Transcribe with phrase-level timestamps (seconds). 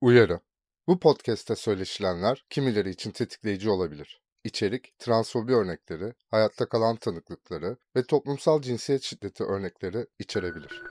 [0.00, 0.40] Uyarı.
[0.86, 4.20] Bu podcast'te söyleşilenler kimileri için tetikleyici olabilir.
[4.44, 10.82] İçerik, transfobi örnekleri, hayatta kalan tanıklıkları ve toplumsal cinsiyet şiddeti örnekleri içerebilir.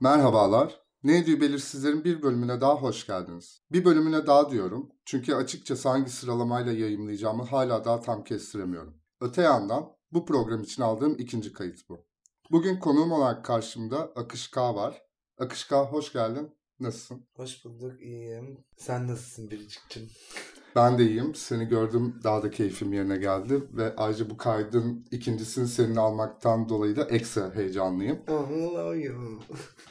[0.00, 0.80] Merhabalar.
[1.04, 3.62] Ne ediyor belirsizlerin bir bölümüne daha hoş geldiniz.
[3.72, 8.99] Bir bölümüne daha diyorum çünkü açıkçası hangi sıralamayla yayımlayacağımı hala daha tam kestiremiyorum.
[9.20, 12.06] Öte yandan bu program için aldığım ikinci kayıt bu.
[12.50, 15.02] Bugün konuğum olarak karşımda Akış K var.
[15.38, 16.58] Akış K hoş geldin.
[16.80, 17.28] Nasılsın?
[17.36, 18.64] Hoş bulduk, iyiyim.
[18.76, 20.10] Sen nasılsın Biricik'cim?
[20.76, 21.34] Ben de iyiyim.
[21.34, 26.96] Seni gördüm daha da keyfim yerine geldi ve ayrıca bu kaydın ikincisini senin almaktan dolayı
[26.96, 28.18] da ekstra heyecanlıyım.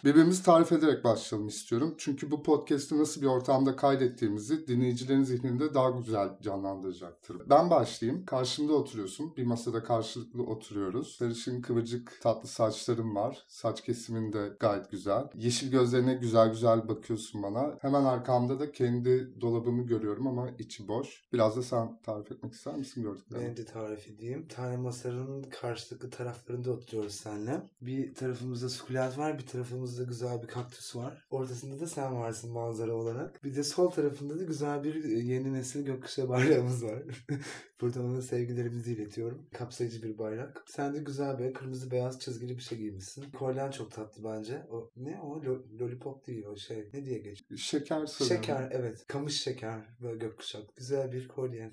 [0.04, 1.96] Birbirimizi tarif ederek başlayalım istiyorum.
[1.98, 7.38] Çünkü bu podcast'i nasıl bir ortamda kaydettiğimizi dinleyicilerin zihninde daha güzel canlandıracaktır.
[7.50, 8.26] Ben başlayayım.
[8.26, 9.36] Karşımda oturuyorsun.
[9.38, 11.16] Bir masada karşılıklı oturuyoruz.
[11.16, 13.44] Sarışın kıvırcık tatlı saçlarım var.
[13.48, 15.28] Saç kesimin de gayet güzel.
[15.36, 17.78] Yeşil gözlerine güzel güzel bakıyorsun bana.
[17.81, 21.23] Hemen arkamda da kendi dolabımı görüyorum ama içi boş.
[21.34, 23.48] Biraz da sen tarif etmek ister misin gördüklerini?
[23.48, 24.48] Ben de tarif edeyim.
[24.48, 27.62] Tane masanın karşılıklı taraflarında oturuyoruz seninle.
[27.81, 31.28] Bir tarafımızda sukulent var, bir tarafımızda güzel bir kaktüs var.
[31.30, 33.44] Ortasında da sen varsın manzara olarak.
[33.44, 37.03] Bir de sol tarafında da güzel bir e, yeni nesil gökkuşağı bayrağımız var.
[37.81, 39.45] Buradan ona sevgilerimizi iletiyorum.
[39.53, 40.64] Kapsayıcı bir bayrak.
[40.67, 43.31] Sen de güzel bir kırmızı beyaz çizgili bir şey giymişsin.
[43.31, 44.67] Kolyen çok tatlı bence.
[44.72, 45.42] O ne o?
[45.42, 46.90] Lo- lollipop değil o şey.
[46.94, 47.59] Ne diye geçiyor?
[47.59, 48.36] Şeker sanırım.
[48.36, 49.06] Şeker evet.
[49.08, 50.20] Kamış şeker böyle
[50.60, 50.76] gökkuşak.
[50.78, 51.72] Güzel bir kolye.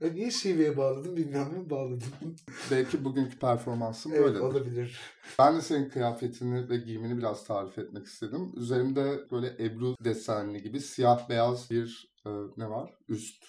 [0.00, 2.08] Ya niye şiveye bağladım bilmiyorum ama bağladım.
[2.70, 4.40] Belki bugünkü performansım evet böyle.
[4.40, 5.00] olabilir.
[5.38, 8.52] Ben de senin kıyafetini ve giyimini biraz tarif etmek istedim.
[8.56, 12.90] Üzerimde böyle Ebru desenli gibi siyah beyaz bir e, ne var?
[13.08, 13.44] Üst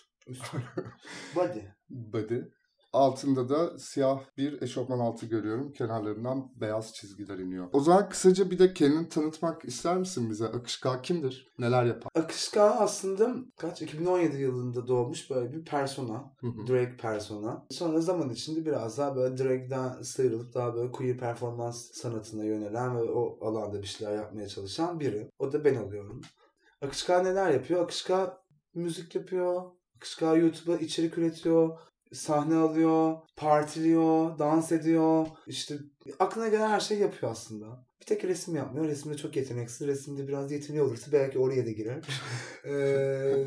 [1.35, 1.59] Body.
[1.89, 2.41] body.
[2.93, 5.73] Altında da siyah bir eşofman altı görüyorum.
[5.73, 7.67] Kenarlarından beyaz çizgiler iniyor.
[7.73, 10.45] O zaman kısaca bir de kendini tanıtmak ister misin bize?
[10.45, 11.47] Akışka kimdir?
[11.59, 12.11] Neler yapar?
[12.15, 16.33] Akışka aslında kaç 2017 yılında doğmuş böyle bir persona.
[16.67, 17.65] Drag persona.
[17.71, 23.01] Sonra zaman içinde biraz daha böyle drag'den sıyrılıp daha böyle queer performans sanatına yönelen ve
[23.01, 25.29] o alanda bir şeyler yapmaya çalışan biri.
[25.39, 26.21] O da ben oluyorum.
[26.81, 27.83] Akışka neler yapıyor?
[27.83, 28.41] Akışka
[28.73, 29.63] müzik yapıyor.
[29.97, 31.79] Akışka YouTube'a içerik üretiyor.
[32.13, 35.27] Sahne alıyor, partiliyor, dans ediyor.
[35.47, 35.75] İşte
[36.19, 37.85] aklına gelen her şeyi yapıyor aslında.
[38.01, 38.87] Bir tek resim yapmıyor.
[38.87, 39.87] Resimde çok yeteneksiz.
[39.87, 42.03] Resimde biraz yeteneği olursa belki oraya da girer.
[42.65, 43.45] Ee,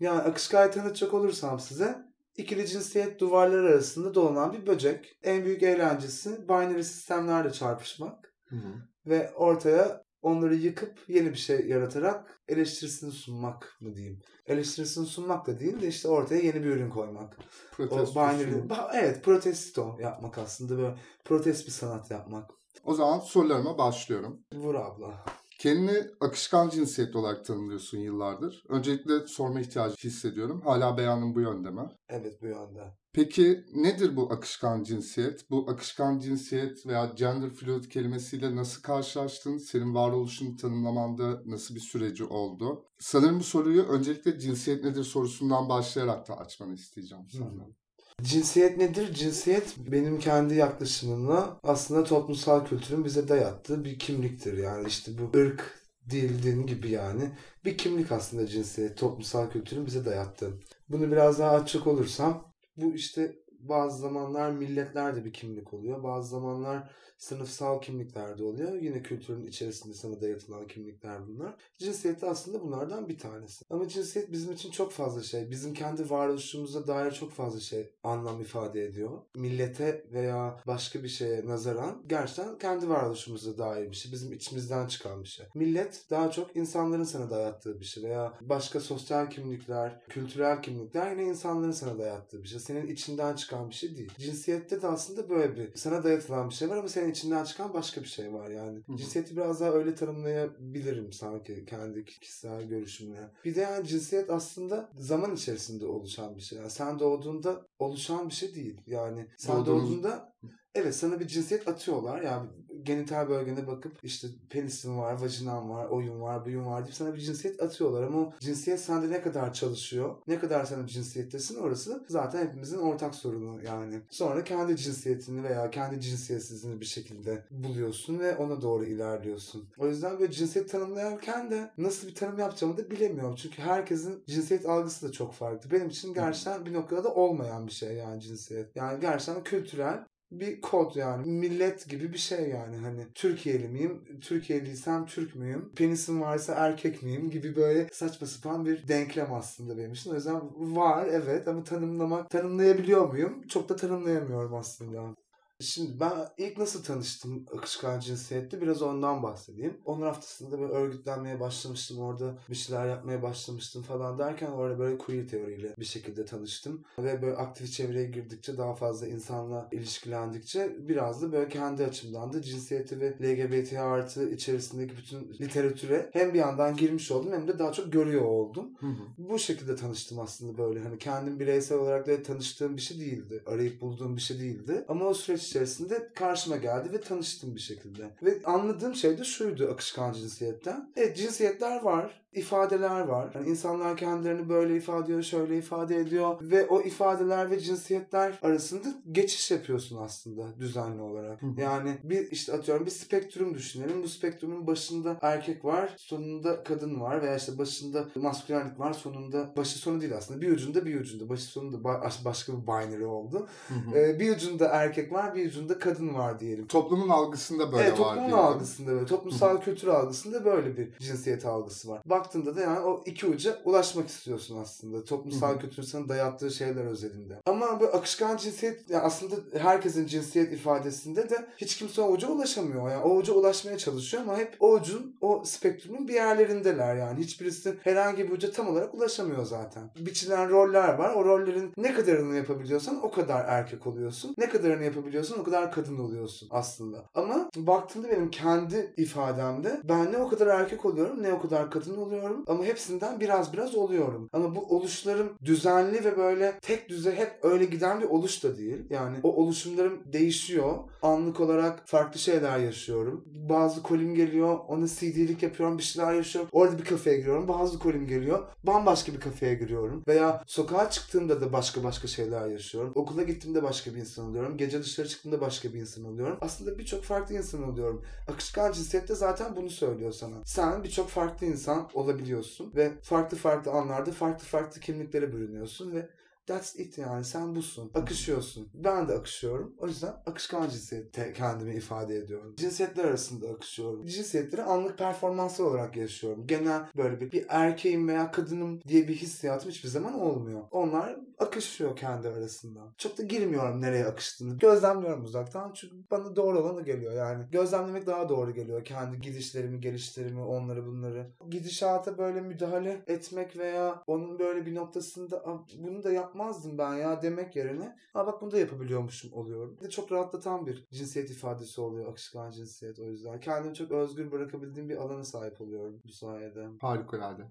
[0.00, 1.98] yani Akışka'yı tanıtacak olursam size
[2.36, 5.18] ikili cinsiyet duvarları arasında dolanan bir böcek.
[5.22, 8.74] En büyük eğlencesi binary sistemlerle çarpışmak Hı hı.
[9.06, 14.20] ve ortaya onları yıkıp yeni bir şey yaratarak eleştirisini sunmak mı diyeyim.
[14.46, 17.36] Eleştirisini sunmak da değil de işte ortaya yeni bir ürün koymak.
[17.38, 18.14] O Protestosu.
[18.14, 22.50] binary, Ba- evet protesto yapmak aslında böyle protest bir sanat yapmak.
[22.84, 24.40] O zaman sorularıma başlıyorum.
[24.52, 25.24] Vur abla.
[25.58, 28.64] Kendini akışkan cinsiyet olarak tanımlıyorsun yıllardır.
[28.68, 30.60] Öncelikle sorma ihtiyacı hissediyorum.
[30.64, 31.88] Hala beyanın bu yönde mi?
[32.08, 32.94] Evet bu yönde.
[33.12, 35.50] Peki nedir bu akışkan cinsiyet?
[35.50, 39.58] Bu akışkan cinsiyet veya gender fluid kelimesiyle nasıl karşılaştın?
[39.58, 42.84] Senin varoluşunu tanımlamanda nasıl bir süreci oldu?
[42.98, 47.74] Sanırım bu soruyu öncelikle cinsiyet nedir sorusundan başlayarak da açmanı isteyeceğim senden.
[48.22, 49.14] Cinsiyet nedir?
[49.14, 54.58] Cinsiyet benim kendi yaklaşımımla aslında toplumsal kültürün bize dayattığı bir kimliktir.
[54.58, 55.78] Yani işte bu ırk,
[56.10, 57.30] dil, din gibi yani
[57.64, 58.98] bir kimlik aslında cinsiyet.
[58.98, 60.52] Toplumsal kültürün bize dayattığı.
[60.88, 66.02] Bunu biraz daha açık olursam bu işte bazı zamanlar milletler de bir kimlik oluyor.
[66.02, 68.74] Bazı zamanlar sınıfsal kimlikler de oluyor.
[68.74, 71.54] Yine kültürün içerisinde sana dayatılan kimlikler bunlar.
[71.78, 73.64] Cinsiyet de aslında bunlardan bir tanesi.
[73.70, 75.50] Ama cinsiyet bizim için çok fazla şey.
[75.50, 79.22] Bizim kendi varoluşumuza dair çok fazla şey anlam ifade ediyor.
[79.34, 84.12] Millete veya başka bir şeye nazaran gerçekten kendi varoluşumuza dair bir şey.
[84.12, 85.46] Bizim içimizden çıkan bir şey.
[85.54, 91.22] Millet daha çok insanların sana dayattığı bir şey veya başka sosyal kimlikler, kültürel kimlikler yine
[91.22, 92.60] insanların sana dayattığı bir şey.
[92.60, 94.12] Senin içinden çıkan bir şey değil.
[94.18, 98.00] Cinsiyette de aslında böyle bir sana dayatılan bir şey var ama senin içinden çıkan başka
[98.02, 98.82] bir şey var yani.
[98.96, 103.30] Cinsiyeti biraz daha öyle tanımlayabilirim sanki kendi kişisel görüşümle.
[103.44, 106.58] Bir de yani cinsiyet aslında zaman içerisinde oluşan bir şey.
[106.58, 108.80] Yani sen doğduğunda oluşan bir şey değil.
[108.86, 110.32] Yani sen Doğduğunuz- doğduğunda
[110.78, 112.22] Evet sana bir cinsiyet atıyorlar.
[112.22, 112.48] Yani
[112.82, 117.20] genital bölgene bakıp işte penisin var, vajinan var, oyun var, buyun var deyip sana bir
[117.20, 118.02] cinsiyet atıyorlar.
[118.02, 123.14] Ama o cinsiyet sende ne kadar çalışıyor, ne kadar sen cinsiyettesin orası zaten hepimizin ortak
[123.14, 124.00] sorunu yani.
[124.10, 129.68] Sonra kendi cinsiyetini veya kendi cinsiyetsizliğini bir şekilde buluyorsun ve ona doğru ilerliyorsun.
[129.78, 133.34] O yüzden böyle cinsiyet tanımlarken de nasıl bir tanım yapacağımı da bilemiyorum.
[133.34, 135.70] Çünkü herkesin cinsiyet algısı da çok farklı.
[135.70, 138.76] Benim için gerçekten bir noktada olmayan bir şey yani cinsiyet.
[138.76, 141.26] Yani gerçekten kültürel bir kod yani.
[141.32, 142.76] Millet gibi bir şey yani.
[142.76, 144.04] Hani Türkiye'li miyim?
[144.20, 145.72] Türkiye'liysem Türk müyüm?
[145.76, 147.30] Penisim varsa erkek miyim?
[147.30, 150.10] Gibi böyle saçma sapan bir denklem aslında benim için.
[150.10, 150.40] O yüzden
[150.76, 153.46] var evet ama tanımlamak, tanımlayabiliyor muyum?
[153.48, 155.14] Çok da tanımlayamıyorum aslında.
[155.60, 159.76] Şimdi ben ilk nasıl tanıştım akışkan cinsiyette biraz ondan bahsedeyim.
[159.84, 161.98] Onur haftasında böyle örgütlenmeye başlamıştım.
[161.98, 166.84] Orada bir şeyler yapmaya başlamıştım falan derken orada böyle queer teoriyle bir şekilde tanıştım.
[166.98, 172.42] Ve böyle aktif çevreye girdikçe daha fazla insanla ilişkilendikçe biraz da böyle kendi açımdan da
[172.42, 177.72] cinsiyeti ve LGBT artı içerisindeki bütün literatüre hem bir yandan girmiş oldum hem de daha
[177.72, 178.70] çok görüyor oldum.
[178.80, 179.02] Hı hı.
[179.18, 180.80] Bu şekilde tanıştım aslında böyle.
[180.80, 183.42] Hani kendim bireysel olarak da tanıştığım bir şey değildi.
[183.46, 184.84] Arayıp bulduğum bir şey değildi.
[184.88, 188.10] Ama o süreç içerisinde karşıma geldi ve tanıştım bir şekilde.
[188.22, 190.92] Ve anladığım şey de şuydu akışkan cinsiyetten.
[190.96, 193.32] Evet cinsiyetler var, ifadeler var.
[193.34, 198.88] Yani insanlar kendilerini böyle ifade ediyor, şöyle ifade ediyor ve o ifadeler ve cinsiyetler arasında
[199.12, 201.40] geçiş yapıyorsun aslında düzenli olarak.
[201.56, 204.02] Yani bir işte atıyorum bir spektrum düşünelim.
[204.02, 209.78] Bu spektrumun başında erkek var, sonunda kadın var veya işte başında maskülenlik var, sonunda başı
[209.78, 210.40] sonu değil aslında.
[210.40, 211.28] Bir ucunda bir ucunda.
[211.28, 213.48] Başı sonunda ba- başka bir binary oldu.
[213.94, 216.66] Ee, bir ucunda erkek var, bir ucunda kadın var diyelim.
[216.66, 221.88] Toplumun algısında böyle evet, var toplumun algısında böyle, toplumsal kültür algısında böyle bir cinsiyet algısı
[221.88, 222.02] var.
[222.28, 225.04] Baktığında da yani o iki uca ulaşmak istiyorsun aslında.
[225.04, 225.58] Toplumsal Hı hı.
[225.58, 227.34] kültürün sana dayattığı şeyler özelinde.
[227.46, 232.90] Ama bu akışkan cinsiyet, yani aslında herkesin cinsiyet ifadesinde de hiç kimse o uca ulaşamıyor.
[232.90, 237.20] Yani o uca ulaşmaya çalışıyor ama hep o ucun, o spektrumun bir yerlerindeler yani.
[237.20, 239.90] Hiçbirisi herhangi bir uca tam olarak ulaşamıyor zaten.
[239.98, 241.14] Biçilen roller var.
[241.14, 244.34] O rollerin ne kadarını yapabiliyorsan o kadar erkek oluyorsun.
[244.38, 247.04] Ne kadarını yapabiliyorsan o kadar kadın oluyorsun aslında.
[247.14, 251.96] Ama baktığında benim kendi ifademde ben ne o kadar erkek oluyorum ne o kadar kadın
[251.96, 252.07] oluyorum
[252.46, 254.28] ama hepsinden biraz biraz oluyorum.
[254.32, 258.78] Ama bu oluşlarım düzenli ve böyle tek düze hep öyle giden bir oluş da değil.
[258.90, 260.74] Yani o oluşumlarım değişiyor.
[261.02, 263.24] Anlık olarak farklı şeyler yaşıyorum.
[263.26, 264.58] Bazı kolim geliyor.
[264.68, 265.78] Ona CD'lik yapıyorum.
[265.78, 266.50] Bir şeyler yaşıyorum.
[266.52, 267.48] Orada bir kafeye giriyorum.
[267.48, 268.46] Bazı kolim geliyor.
[268.64, 270.04] Bambaşka bir kafeye giriyorum.
[270.08, 272.92] Veya sokağa çıktığımda da başka başka şeyler yaşıyorum.
[272.94, 274.56] Okula gittiğimde başka bir insan oluyorum.
[274.56, 276.38] Gece dışarı çıktığımda başka bir insan oluyorum.
[276.40, 278.02] Aslında birçok farklı insan oluyorum.
[278.32, 280.34] Akışkan cinsiyette zaten bunu söylüyor sana.
[280.44, 286.08] Sen birçok farklı insan olabiliyorsun ve farklı farklı anlarda farklı farklı kimliklere bürünüyorsun ve
[286.48, 287.90] That's it yani sen busun.
[287.94, 288.68] Akışıyorsun.
[288.74, 289.74] Ben de akışıyorum.
[289.78, 292.54] O yüzden akışkan cinsiyette kendimi ifade ediyorum.
[292.56, 294.06] Cinsiyetler arasında akışıyorum.
[294.06, 296.46] Cinsiyetleri anlık performanslar olarak yaşıyorum.
[296.46, 300.62] Genel böyle bir, bir erkeğim veya kadınım diye bir hissiyatım hiçbir zaman olmuyor.
[300.70, 302.80] Onlar akışıyor kendi arasında.
[302.98, 304.58] Çok da girmiyorum nereye akıştığını.
[304.58, 307.44] Gözlemliyorum uzaktan çünkü bana doğru olanı geliyor yani.
[307.52, 308.84] Gözlemlemek daha doğru geliyor.
[308.84, 311.30] Kendi gidişlerimi, gelişlerimi, onları bunları.
[311.50, 317.22] Gidişata böyle müdahale etmek veya onun böyle bir noktasında "Aa, bunu da yapmazdım ben ya
[317.22, 319.76] demek yerine ha bak bunu da yapabiliyormuşum oluyorum.
[319.76, 323.40] Bir de çok rahatlatan bir cinsiyet ifadesi oluyor akışkan cinsiyet o yüzden.
[323.40, 326.68] Kendimi çok özgür bırakabildiğim bir alana sahip oluyorum bu sayede.
[326.80, 327.42] Harikulade.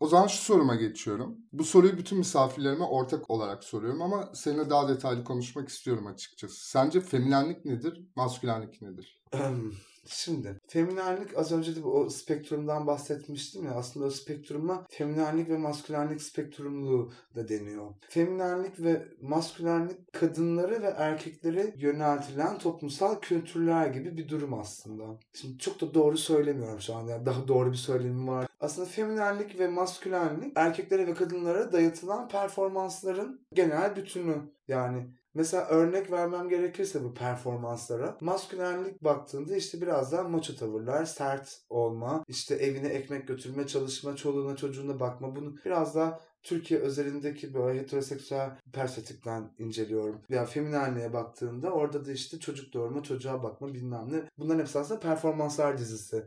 [0.00, 1.38] O zaman şu soruma geçiyorum.
[1.52, 6.70] Bu soruyu bütün misafirlerime ortak olarak soruyorum ama seninle daha detaylı konuşmak istiyorum açıkçası.
[6.70, 9.22] Sence feminenlik nedir, maskülenlik nedir?
[10.08, 16.22] Şimdi feminenlik az önce de o spektrumdan bahsetmiştim ya aslında o spektruma feminenlik ve maskülenlik
[16.22, 17.94] spektrumluğu da deniyor.
[18.08, 25.04] Feminenlik ve maskülenlik kadınları ve erkeklere yöneltilen toplumsal kültürler gibi bir durum aslında.
[25.32, 28.46] Şimdi çok da doğru söylemiyorum şu an yani daha doğru bir söylemim var.
[28.60, 34.36] Aslında feminenlik ve maskülenlik erkeklere ve kadınlara dayatılan performansların genel bütünü.
[34.68, 38.16] Yani Mesela örnek vermem gerekirse bu performanslara.
[38.20, 44.56] Maskülenlik baktığında işte biraz daha maço tavırlar, sert olma, işte evine ekmek götürme, çalışma, çoluğuna
[44.56, 45.36] çocuğuna bakma.
[45.36, 50.20] Bunu biraz daha Türkiye özelindeki böyle heteroseksüel perspektiften inceliyorum.
[50.30, 54.22] Veya feminenliğe baktığında orada da işte çocuk doğurma, çocuğa bakma bilmem ne.
[54.38, 56.22] Bunların hepsi aslında performanslar dizisi.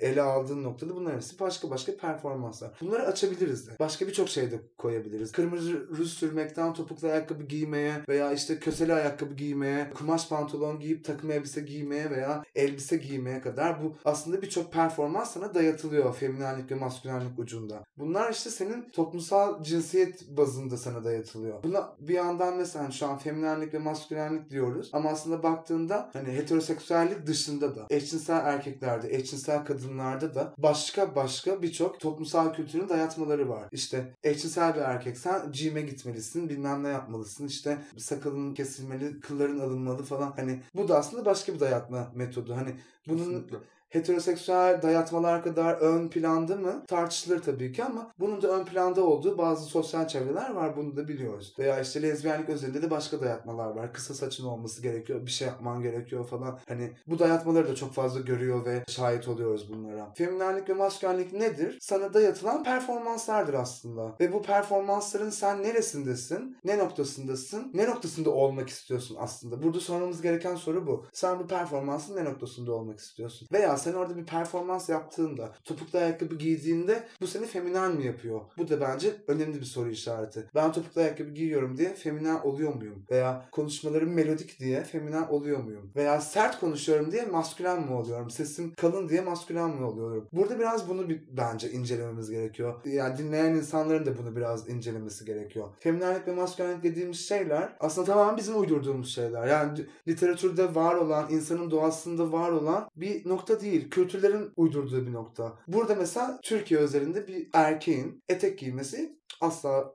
[0.00, 2.70] Ele aldığın noktada bunların hepsi başka başka performanslar.
[2.80, 3.70] Bunları açabiliriz de.
[3.80, 5.32] Başka birçok şey de koyabiliriz.
[5.32, 11.30] Kırmızı ruj sürmekten topuklu ayakkabı giymeye veya işte köseli ayakkabı giymeye, kumaş pantolon giyip takım
[11.30, 17.38] elbise giymeye veya elbise giymeye kadar bu aslında birçok performans sana dayatılıyor feminenlik ve maskülenlik
[17.38, 17.84] ucunda.
[17.98, 21.62] Bunlar işte senin toplumsal toplumsal cinsiyet bazında sana dayatılıyor.
[21.62, 27.26] Buna bir yandan mesela şu an feminenlik ve maskülenlik diyoruz ama aslında baktığında hani heteroseksüellik
[27.26, 33.64] dışında da eşcinsel erkeklerde, eşcinsel kadınlarda da başka başka birçok toplumsal kültürün dayatmaları var.
[33.72, 40.02] İşte eşcinsel bir erkek sen gym'e gitmelisin, bilmem ne yapmalısın, işte sakalın kesilmeli, kılların alınmalı
[40.02, 40.32] falan.
[40.36, 42.56] Hani bu da aslında başka bir dayatma metodu.
[42.56, 42.70] Hani
[43.08, 43.56] bunun Kesinlikle.
[43.96, 49.38] Heteroseksüel dayatmalar kadar ön planda mı tartışılır tabii ki ama bunun da ön planda olduğu
[49.38, 51.54] bazı sosyal çevreler var bunu da biliyoruz.
[51.58, 53.92] Veya işte lezbiyenlik özelinde de başka dayatmalar var.
[53.92, 56.58] Kısa saçın olması gerekiyor, bir şey yapman gerekiyor falan.
[56.68, 60.12] Hani bu dayatmaları da çok fazla görüyor ve şahit oluyoruz bunlara.
[60.14, 61.78] Feminenlik ve maskülenlik nedir?
[61.80, 64.14] Sana dayatılan performanslardır aslında.
[64.20, 66.56] Ve bu performansların sen neresindesin?
[66.64, 67.70] Ne noktasındasın?
[67.74, 69.62] Ne noktasında olmak istiyorsun aslında?
[69.62, 71.04] Burada sormamız gereken soru bu.
[71.12, 73.48] Sen bu performansın ne noktasında olmak istiyorsun?
[73.52, 78.40] Veya sen orada bir performans yaptığında, topuklu ayakkabı giydiğinde bu seni feminen mi yapıyor?
[78.58, 80.44] Bu da bence önemli bir soru işareti.
[80.54, 83.04] Ben topuklu ayakkabı giyiyorum diye feminen oluyor muyum?
[83.10, 85.90] Veya konuşmalarım melodik diye feminen oluyor muyum?
[85.96, 88.30] Veya sert konuşuyorum diye maskülen mi oluyorum?
[88.30, 90.28] Sesim kalın diye maskülen mi oluyorum?
[90.32, 92.74] Burada biraz bunu bir, bence incelememiz gerekiyor.
[92.84, 95.68] Yani dinleyen insanların da bunu biraz incelemesi gerekiyor.
[95.80, 99.46] Feminenlik ve maskülenlik dediğimiz şeyler aslında tamamen bizim uydurduğumuz şeyler.
[99.46, 103.65] Yani literatürde var olan, insanın doğasında var olan bir nokta değil.
[103.90, 105.58] Kültürlerin uydurduğu bir nokta.
[105.68, 109.94] Burada mesela Türkiye özelinde bir erkeğin etek giymesi asla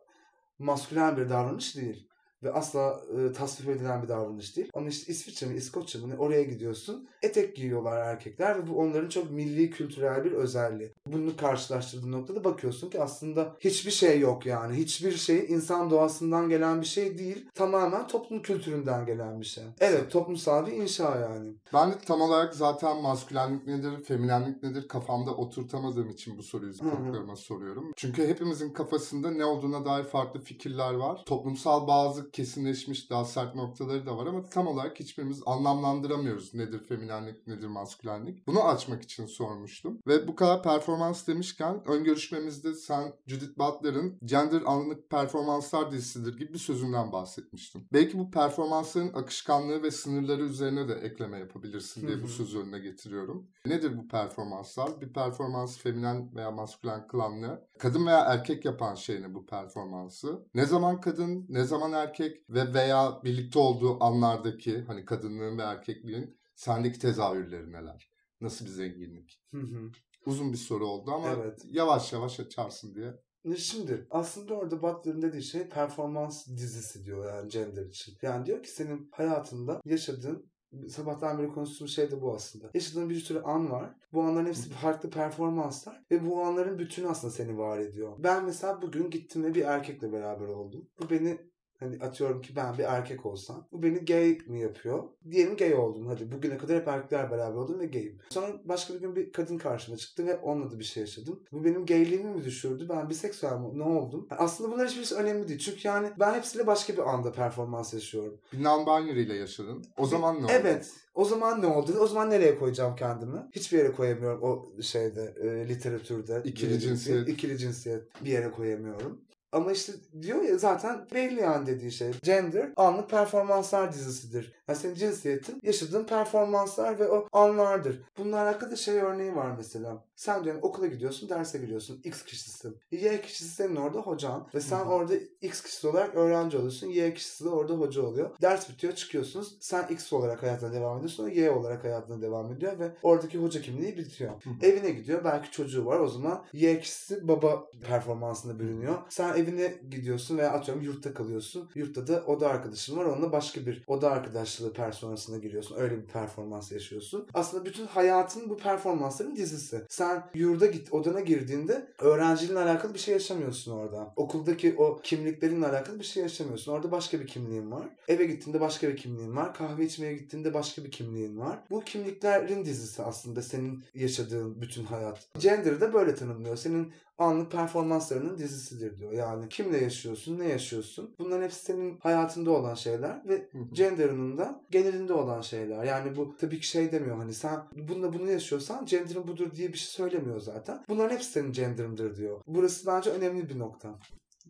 [0.60, 2.11] maskülen bir davranış değil.
[2.44, 4.70] Ve asla e, tasvip edilen bir davranış değil.
[4.74, 7.10] Ama işte İsviçre mi, İskoçya mı oraya gidiyorsun.
[7.22, 10.94] Etek giyiyorlar erkekler ve bu onların çok milli kültürel bir özelliği.
[11.08, 14.78] Bunu karşılaştırdığın noktada bakıyorsun ki aslında hiçbir şey yok yani.
[14.78, 17.50] Hiçbir şey insan doğasından gelen bir şey değil.
[17.54, 19.64] Tamamen toplum kültüründen gelen bir şey.
[19.80, 21.54] Evet toplumsal bir inşa yani.
[21.74, 27.36] Ben de tam olarak zaten maskülenlik nedir, feminenlik nedir kafamda oturtamadığım için bu soruyu konuklarıma
[27.36, 27.92] soruyorum.
[27.96, 31.24] Çünkü hepimizin kafasında ne olduğuna dair farklı fikirler var.
[31.26, 31.88] Toplumsal
[32.32, 37.68] bazı kesinleşmiş daha sert noktaları da var ama tam olarak hiçbirimiz anlamlandıramıyoruz nedir feminenlik, nedir
[37.68, 38.48] maskülenlik.
[38.48, 40.00] Bunu açmak için sormuştum.
[40.08, 46.54] Ve bu kadar performans demişken ön görüşmemizde sen Judith Butler'ın Gender Anlık Performanslar dizisidir gibi
[46.54, 47.88] bir sözünden bahsetmiştin.
[47.94, 53.48] Belki bu performansların akışkanlığı ve sınırları üzerine de ekleme yapabilirsin diye bu sözü önüne getiriyorum.
[53.66, 55.02] Nedir bu performanslar?
[55.02, 57.50] Bir performans feminen veya maskülen kılan ne?
[57.80, 60.48] Kadın veya erkek yapan şey ne bu performansı?
[60.56, 66.40] Ne zaman kadın, ne zaman erkek ve veya birlikte olduğu anlardaki hani kadınlığın ve erkekliğin
[66.56, 68.10] sendeki tezahürleri neler?
[68.42, 69.42] Nasıl bir zenginlik?
[69.52, 69.92] Hı hı.
[70.26, 71.62] Uzun bir soru oldu ama Evet.
[71.66, 73.14] yavaş yavaş açarsın diye.
[73.58, 78.18] Şimdi aslında orada Butler'ın dediği şey performans dizisi diyor yani gender için.
[78.22, 80.52] Yani diyor ki senin hayatında yaşadığın
[80.90, 82.72] sabahtan beri konuştuğumuz şey de bu aslında.
[82.74, 83.94] Yaşadığın bir sürü an var.
[84.14, 88.16] Bu anların hepsi farklı performanslar ve bu anların bütünü aslında seni var ediyor.
[88.20, 90.90] Ben mesela bugün gittim ve bir erkekle beraber oldum.
[91.02, 91.51] Bu beni
[91.82, 93.68] Hani atıyorum ki ben bir erkek olsam.
[93.72, 95.04] Bu beni gay mi yapıyor?
[95.32, 96.08] Diyelim gay oldum.
[96.08, 98.20] Hadi bugüne kadar hep erkekler beraber oldum ve gayim.
[98.30, 101.40] Sonra başka bir gün bir kadın karşıma çıktı ve onunla da bir şey yaşadım.
[101.52, 102.86] Bu benim gayliğimi mi düşürdü?
[102.90, 103.80] Ben biseksüel mi?
[103.80, 104.28] Ne oldum?
[104.30, 105.60] Aslında bunlar hiçbirisi önemli değil.
[105.60, 108.38] Çünkü yani ben hepsiyle başka bir anda performans yaşıyorum.
[108.54, 109.86] Bir non-binary ile yaşadın.
[109.98, 110.52] O zaman ne oldu?
[110.56, 110.92] Evet.
[111.16, 111.92] O zaman ne oldu?
[112.00, 113.38] O zaman nereye koyacağım kendimi?
[113.52, 116.42] Hiçbir yere koyamıyorum o şeyde e, literatürde.
[116.44, 117.30] İkili E, cinsiyet.
[117.30, 119.22] İkili cinsiyet bir yere koyamıyorum.
[119.52, 122.12] Ama işte diyor ya zaten belli yani dediği şey.
[122.24, 124.54] Gender anlık performanslar dizisidir.
[124.68, 128.02] Yani senin cinsiyetin yaşadığın performanslar ve o anlardır.
[128.18, 130.06] Bununla alakalı şey örneği var mesela.
[130.16, 132.02] Sen diyorum okula gidiyorsun, derse giriyorsun.
[132.04, 132.78] X kişisin.
[132.92, 134.48] Y kişisi senin orada hocan.
[134.56, 134.90] Ve sen Hı hı.
[134.90, 136.88] orada X kişisi olarak öğrenci oluyorsun.
[136.88, 138.30] Y kişisi de orada hoca oluyor.
[138.42, 139.58] Ders bitiyor çıkıyorsunuz.
[139.62, 141.24] Sen X olarak hayatına devam ediyorsun.
[141.24, 144.32] O Y olarak hayatına devam ediyor ve oradaki hoca kimliği bitiyor.
[144.32, 144.50] Hı.
[144.66, 145.24] Evine gidiyor.
[145.24, 146.00] Belki çocuğu var.
[146.00, 148.96] O zaman Y kişisi baba performansına bürünüyor.
[149.10, 151.70] Sen evine gidiyorsun veya atıyorum yurtta kalıyorsun.
[151.76, 153.06] Yurtta da oda arkadaşın var.
[153.06, 155.76] Onunla başka bir oda arkadaşlığı personasına giriyorsun.
[155.80, 157.28] Öyle bir performans yaşıyorsun.
[157.34, 159.82] Aslında bütün hayatın bu performansların dizisi.
[159.90, 164.14] Sen yurda git odana girdiğinde öğrenciliğinle alakalı bir şey yaşamıyorsun orada.
[164.16, 166.72] Okuldaki o kimliklerinle alakalı bir şey yaşamıyorsun.
[166.72, 167.90] Orada başka bir kimliğin var.
[168.08, 169.54] Eve gittiğinde başka bir kimliğin var.
[169.54, 171.60] Kahve içmeye gittiğinde başka bir kimliğin var.
[171.70, 175.28] Bu kimliklerin dizisi aslında senin yaşadığın bütün hayat.
[175.40, 176.56] Gender'ı da böyle tanımlıyor.
[176.56, 179.12] Senin anlık performanslarının dizisidir diyor.
[179.12, 181.16] Yani kimle yaşıyorsun, ne yaşıyorsun?
[181.20, 185.84] Bunların hepsi senin hayatında olan şeyler ve gender'ının da genelinde olan şeyler.
[185.84, 189.78] Yani bu tabii ki şey demiyor hani sen bununla bunu yaşıyorsan gender'ın budur diye bir
[189.78, 190.84] şey söylemiyor zaten.
[190.90, 192.42] Bunların hepsi senin gender'ındır diyor.
[192.48, 193.90] Burası bence önemli bir nokta.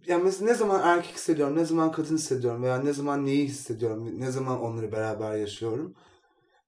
[0.07, 4.19] Yani mesela ne zaman erkek hissediyorum, ne zaman kadın hissediyorum veya ne zaman neyi hissediyorum,
[4.19, 5.95] ne zaman onları beraber yaşıyorum.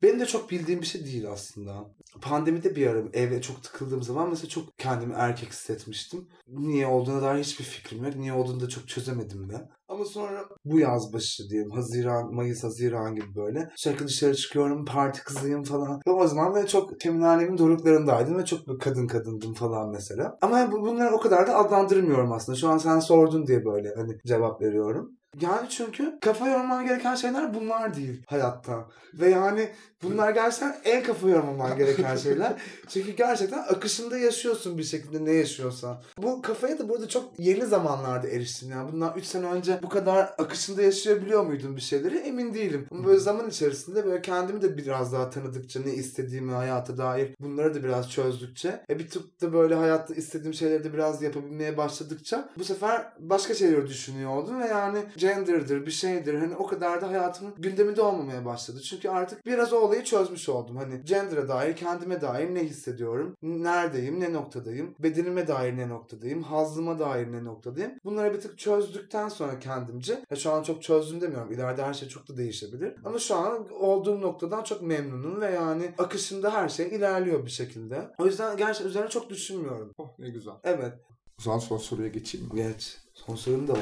[0.03, 1.74] Benim de çok bildiğim bir şey değil aslında.
[2.22, 6.27] Pandemide bir ara eve çok tıkıldığım zaman mesela çok kendimi erkek hissetmiştim.
[6.48, 8.15] Niye olduğuna dair hiçbir fikrim yok.
[8.15, 9.69] Niye olduğunu da çok çözemedim de.
[9.88, 15.24] Ama sonra bu yaz başı diyelim Haziran, Mayıs, Haziran gibi böyle sürekli dışarı çıkıyorum parti
[15.24, 16.01] kızıyım falan.
[16.07, 20.38] Ve o zaman ben çok feminanemin doruklarındaydım ve çok kadın kadındım falan mesela.
[20.41, 22.57] Ama bu, bunları o kadar da adlandırmıyorum aslında.
[22.57, 25.17] Şu an sen sordun diye böyle hani cevap veriyorum.
[25.41, 28.88] Yani çünkü kafa yorman gereken şeyler bunlar değil hayatta.
[29.13, 29.69] Ve yani
[30.03, 32.53] bunlar gerçekten en kafa yormaman gereken şeyler.
[32.88, 35.98] çünkü gerçekten akışında yaşıyorsun bir şekilde ne yaşıyorsan.
[36.17, 38.72] Bu kafaya da burada çok yeni zamanlarda eriştim.
[38.72, 42.88] Yani bundan 3 sene önce bu kadar akışında yaşayabiliyor muydum bir şeyleri emin değilim.
[42.91, 47.74] Ama böyle zaman içerisinde böyle kendimi de biraz daha tanıdıkça ne istediğimi hayata dair bunları
[47.74, 52.50] da biraz çözdükçe e bir tık da böyle hayatta istediğim şeyleri de biraz yapabilmeye başladıkça
[52.57, 57.07] bu sefer başka şeyleri düşünüyor oldum ve yani gender'dır bir şeydir hani o kadar da
[57.07, 58.81] hayatımın gündeminde olmamaya başladı.
[58.81, 60.78] Çünkü artık biraz o olayı çözmüş oldum.
[60.78, 67.00] Hani gender'a dair kendime dair ne hissediyorum, neredeyim, ne noktadayım, bedenime dair ne noktadayım, hazlıma
[67.00, 67.92] dair ne noktadayım.
[68.04, 71.52] Bunları bir tık çözdükten sonra kendimce ya şu an çok çözdüm demiyorum.
[71.52, 72.96] İleride her şey çok da değişebilir.
[73.06, 78.10] Ama şu an olduğum noktadan çok memnunum ve yani akışında her şey ilerliyor bir şekilde.
[78.18, 79.92] O yüzden gerçekten üzerine çok düşünmüyorum.
[79.98, 80.54] Oh ne güzel.
[80.64, 80.94] Evet.
[81.40, 82.56] O zaman son soruya geçeyim mi?
[82.56, 82.98] Geç.
[83.14, 83.80] Son sorun da var.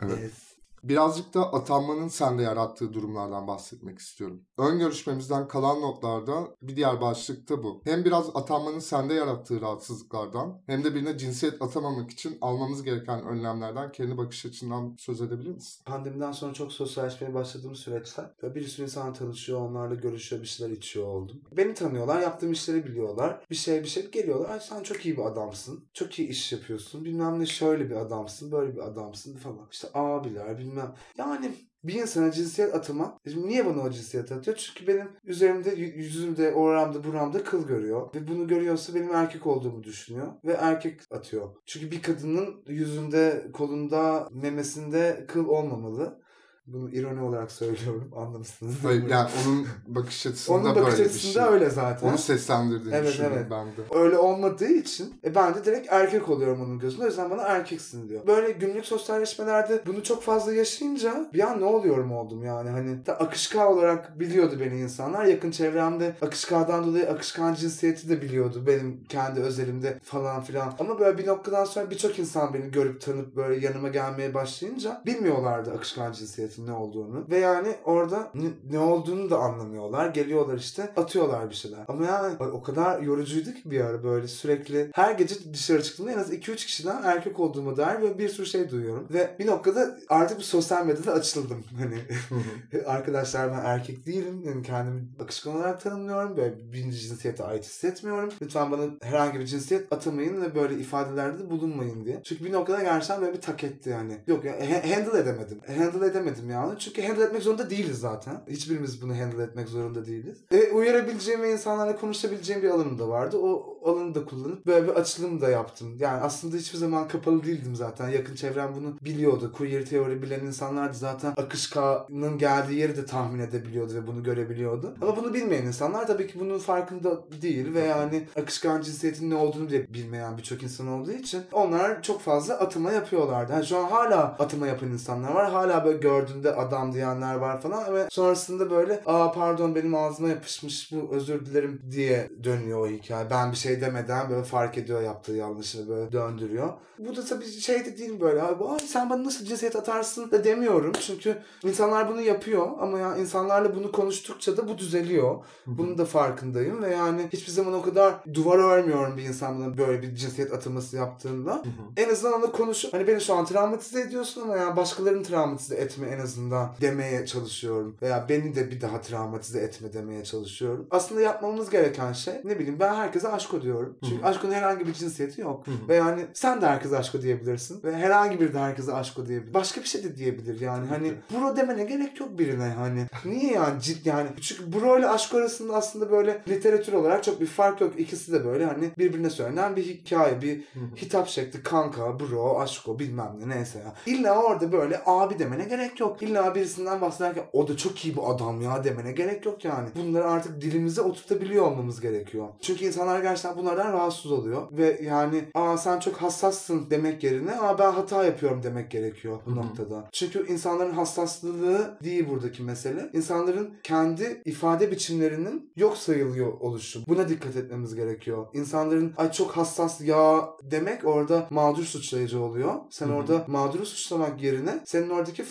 [0.00, 0.18] Evet.
[0.20, 0.51] Evet.
[0.84, 4.44] Birazcık da atanmanın sende yarattığı durumlardan bahsetmek istiyorum.
[4.58, 7.80] Ön görüşmemizden kalan notlarda bir diğer başlıkta bu.
[7.84, 13.92] Hem biraz atanmanın sende yarattığı rahatsızlıklardan hem de birine cinsiyet atamamak için almamız gereken önlemlerden
[13.92, 15.82] kendi bakış açından söz edebilir misin?
[15.86, 21.06] Pandemiden sonra çok sosyalleşmeye başladığım süreçte bir sürü insan tanışıyor, onlarla görüşüyor, bir şeyler içiyor
[21.06, 21.40] oldum.
[21.52, 23.44] Beni tanıyorlar, yaptığım işleri biliyorlar.
[23.50, 24.50] Bir şey bir şey geliyorlar.
[24.50, 25.84] Ay sen çok iyi bir adamsın.
[25.92, 27.04] Çok iyi iş yapıyorsun.
[27.04, 29.68] Bilmem ne şöyle bir adamsın, böyle bir adamsın falan.
[29.72, 30.71] İşte abiler bilmem.
[31.18, 31.50] Yani
[31.84, 34.56] bir insana cinsiyet atama şimdi niye bana o cinsiyet atıyor?
[34.56, 38.14] Çünkü benim üzerimde, yüzümde, oramda, buramda kıl görüyor.
[38.14, 40.26] Ve bunu görüyorsa benim erkek olduğumu düşünüyor.
[40.44, 41.48] Ve erkek atıyor.
[41.66, 46.21] Çünkü bir kadının yüzünde, kolunda, memesinde kıl olmamalı.
[46.66, 48.10] Bunu ironi olarak söylüyorum.
[48.16, 48.74] Anlamışsınız.
[48.84, 51.54] Hayır, yani onun bakış açısında Onun böyle bakış bir açısında şey.
[51.54, 52.08] öyle zaten.
[52.08, 53.50] Onu seslendirdiğini Evet, düşünüyorum evet.
[53.50, 54.00] ben de.
[54.04, 57.04] Öyle olmadığı için e ben de direkt erkek oluyorum onun gözünde.
[57.04, 58.26] O yüzden bana erkeksin diyor.
[58.26, 62.70] Böyle günlük sosyalleşmelerde bunu çok fazla yaşayınca bir an ne oluyorum oldum yani.
[62.70, 65.24] Hani da akışka olarak biliyordu beni insanlar.
[65.24, 68.64] Yakın çevremde akışkadan dolayı akışkan cinsiyeti de biliyordu.
[68.66, 70.74] Benim kendi özelimde falan filan.
[70.78, 75.72] Ama böyle bir noktadan sonra birçok insan beni görüp tanıp böyle yanıma gelmeye başlayınca bilmiyorlardı
[75.72, 76.12] akışkan
[76.52, 77.24] cinsiyetin ne olduğunu.
[77.30, 80.06] Ve yani orada ne, ne olduğunu da anlamıyorlar.
[80.08, 81.78] Geliyorlar işte atıyorlar bir şeyler.
[81.88, 86.18] Ama yani o kadar yorucuydu ki bir ara böyle sürekli her gece dışarı çıktığımda en
[86.18, 89.06] az 2-3 kişiden erkek olduğuma dair böyle bir sürü şey duyuyorum.
[89.12, 91.64] Ve bir noktada artık bu sosyal medyada açıldım.
[91.82, 91.98] Hani
[92.86, 94.42] arkadaşlar ben erkek değilim.
[94.46, 96.36] Yani kendimi akışkan olarak tanımlıyorum.
[96.36, 98.30] Böyle bir cinsiyete ait hissetmiyorum.
[98.42, 102.20] Lütfen bana herhangi bir cinsiyet atamayın ve böyle ifadelerde de bulunmayın diye.
[102.24, 104.18] Çünkü bir noktada gerçekten böyle bir tak etti yani.
[104.26, 105.60] Yok ya ha- handle edemedim.
[105.78, 106.78] Handle edemedim yani.
[106.78, 108.40] Çünkü handle etmek zorunda değiliz zaten.
[108.48, 110.38] Hiçbirimiz bunu handle etmek zorunda değiliz.
[110.50, 113.36] E, uyarabileceğim ve insanlarla konuşabileceğim bir alanım da vardı.
[113.38, 115.96] O alanı da kullanıp böyle bir açılım da yaptım.
[115.98, 118.08] Yani aslında hiçbir zaman kapalı değildim zaten.
[118.08, 119.52] Yakın çevrem bunu biliyordu.
[119.52, 124.94] Queer teori bilen insanlar da zaten akışkanın geldiği yeri de tahmin edebiliyordu ve bunu görebiliyordu.
[125.02, 129.68] Ama bunu bilmeyen insanlar tabii ki bunun farkında değil ve yani akışkan cinsiyetin ne olduğunu
[129.68, 133.52] bile bilmeyen birçok insan olduğu için onlar çok fazla atama yapıyorlardı.
[133.52, 135.50] Yani şu an hala atama yapan insanlar var.
[135.50, 135.98] Hala böyle
[136.32, 141.46] gördüğünde adam diyenler var falan ve sonrasında böyle aa pardon benim ağzıma yapışmış bu özür
[141.46, 143.30] dilerim diye dönüyor o hikaye.
[143.30, 146.68] Ben bir şey demeden böyle fark ediyor yaptığı yanlışı böyle döndürüyor.
[146.98, 148.42] Bu da tabii şey de değil böyle.
[148.42, 150.92] Abi, Ay sen bana nasıl cinsiyet atarsın da demiyorum.
[151.06, 155.44] Çünkü insanlar bunu yapıyor ama ya insanlarla bunu konuştukça da bu düzeliyor.
[155.66, 160.02] Bunun da farkındayım ve yani hiçbir zaman o kadar duvar örmüyorum bir insan bana böyle
[160.02, 161.62] bir cinsiyet ataması yaptığında.
[161.96, 166.06] En azından onunla konuşup hani beni şu an travmatize ediyorsun ama ya başkalarını travmatize etme
[166.06, 167.96] en azından demeye çalışıyorum.
[168.02, 170.86] Veya beni de bir daha travmatize etme demeye çalışıyorum.
[170.90, 173.96] Aslında yapmamız gereken şey ne bileyim ben herkese aşko diyorum.
[174.08, 175.64] Çünkü aşkın herhangi bir cinsiyeti yok.
[175.88, 177.82] Ve yani sen de herkese aşko diyebilirsin.
[177.84, 179.54] Ve herhangi biri de herkese aşko diyebilir.
[179.54, 180.86] Başka bir şey de diyebilir yani.
[180.86, 183.06] Hani bro demene gerek yok birine hani.
[183.24, 184.28] Niye yani cid yani.
[184.40, 188.00] Çünkü bro ile aşk arasında aslında böyle literatür olarak çok bir fark yok.
[188.00, 190.64] İkisi de böyle hani birbirine söylenen bir hikaye, bir
[190.96, 191.62] hitap şekli.
[191.62, 193.94] Kanka, bro, aşko bilmem ne neyse ya.
[194.06, 196.22] İlla orada böyle abi demene gerek yok yok.
[196.22, 199.88] İlla birisinden bahsederken o da çok iyi bir adam ya demene gerek yok yani.
[199.96, 202.48] Bunları artık dilimize oturtabiliyor olmamız gerekiyor.
[202.60, 204.62] Çünkü insanlar gerçekten bunlardan rahatsız oluyor.
[204.72, 209.56] Ve yani aa sen çok hassassın demek yerine aa ben hata yapıyorum demek gerekiyor bu
[209.56, 210.08] noktada.
[210.12, 213.10] Çünkü insanların hassaslığı değil buradaki mesele.
[213.12, 217.06] İnsanların kendi ifade biçimlerinin yok sayılıyor oluşu.
[217.08, 218.46] Buna dikkat etmemiz gerekiyor.
[218.54, 222.74] İnsanların ay çok hassas ya demek orada mağdur suçlayıcı oluyor.
[222.90, 225.42] Sen orada mağduru suçlamak yerine senin oradaki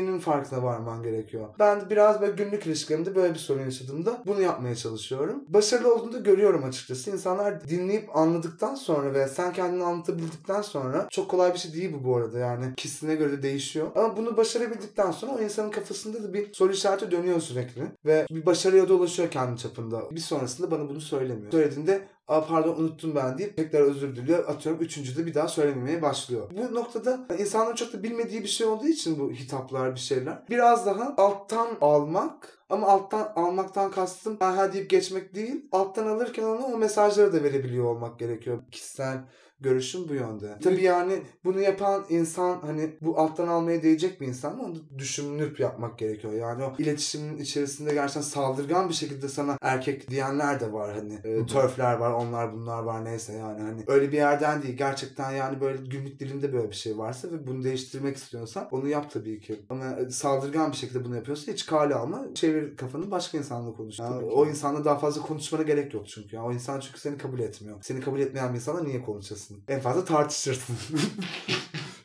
[0.00, 1.48] failliğinin farkına varman gerekiyor.
[1.58, 5.44] Ben biraz böyle günlük ilişkilerimde böyle bir sorun yaşadığımda bunu yapmaya çalışıyorum.
[5.48, 7.10] Başarılı olduğunu da görüyorum açıkçası.
[7.10, 12.04] İnsanlar dinleyip anladıktan sonra ve sen kendini anlatabildikten sonra çok kolay bir şey değil bu
[12.04, 13.90] bu arada yani kişisine göre de değişiyor.
[13.94, 18.46] Ama bunu başarabildikten sonra o insanın kafasında da bir soru işareti dönüyor sürekli ve bir
[18.46, 20.10] başarıya da ulaşıyor kendi çapında.
[20.10, 21.52] Bir sonrasında bana bunu söylemiyor.
[21.52, 24.48] Söylediğinde Aa pardon unuttum ben deyip tekrar özür diliyor.
[24.48, 26.50] Atıyorum üçüncüde bir daha söylememeye başlıyor.
[26.50, 30.42] Bu noktada insanların çok da bilmediği bir şey olduğu için bu hitaplar bir şeyler.
[30.50, 35.68] Biraz daha alttan almak ama alttan almaktan kastım ha deyip geçmek değil.
[35.72, 38.58] Alttan alırken ona o mesajları da verebiliyor olmak gerekiyor.
[38.70, 39.18] Kişisel
[39.60, 40.58] görüşüm bu yönde.
[40.62, 45.60] Tabii yani bunu yapan insan hani bu alttan almaya değecek bir insan mı onu düşünüp
[45.60, 46.32] yapmak gerekiyor.
[46.32, 51.14] Yani o iletişimin içerisinde gerçekten saldırgan bir şekilde sana erkek diyenler de var hani.
[51.24, 54.76] E, törfler var onlar bunlar var neyse yani hani öyle bir yerden değil.
[54.76, 59.10] Gerçekten yani böyle günlük dilinde böyle bir şey varsa ve bunu değiştirmek istiyorsan onu yap
[59.10, 59.60] tabii ki.
[59.70, 62.26] Ama e, saldırgan bir şekilde bunu yapıyorsa hiç kale alma.
[62.34, 63.98] Çevir kafanı başka insanla konuş.
[63.98, 66.36] Yani o insanla daha fazla konuşmana gerek yok çünkü.
[66.36, 67.78] Yani o insan çünkü seni kabul etmiyor.
[67.82, 69.49] Seni kabul etmeyen bir insanla niye konuşasın?
[69.68, 70.76] En fazla tartışırsın.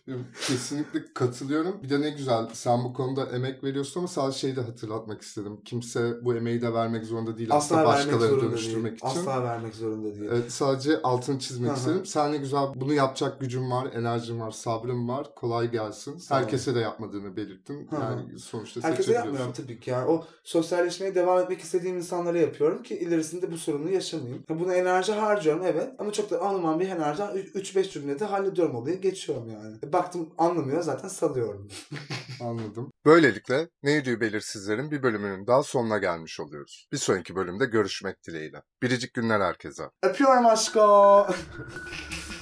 [0.48, 1.84] Kesinlikle katılıyorum.
[1.84, 5.62] Bir de ne güzel sen bu konuda emek veriyorsun ama sadece şeyi de hatırlatmak istedim.
[5.66, 7.50] Kimse bu emeği de vermek zorunda değil.
[7.52, 9.12] Asla başkalarını zorunda dönüştürmek değil.
[9.12, 9.20] için.
[9.20, 10.30] Asla vermek zorunda değil.
[10.32, 11.76] Evet, sadece altını çizmek hı.
[11.76, 12.06] istedim.
[12.06, 15.36] Sen ne güzel bunu yapacak gücün var, enerjin var, sabrın var.
[15.36, 16.18] Kolay gelsin.
[16.18, 16.40] Sağ ol.
[16.40, 17.88] Herkese de yapmadığını belirttin.
[17.90, 17.96] Hı.
[17.96, 19.90] Yani sonuçta Herkese yapmıyorum tabii ki.
[19.90, 24.44] Yani o sosyalleşmeye devam etmek istediğim insanlara yapıyorum ki ilerisinde bu sorunu yaşamayayım.
[24.50, 29.50] Buna enerji harcıyorum evet ama çok da alınan bir enerji 3-5 cümlede hallediyorum olayı geçiyorum
[29.50, 29.76] yani.
[29.96, 31.68] Baktım anlamıyor zaten salıyorum.
[32.42, 32.92] Anladım.
[33.06, 36.88] Böylelikle Neydi Belirsizlerin bir bölümünün daha sonuna gelmiş oluyoruz.
[36.92, 38.62] Bir sonraki bölümde görüşmek dileğiyle.
[38.82, 39.84] Biricik günler herkese.
[40.04, 41.28] Öpüyorum aşko.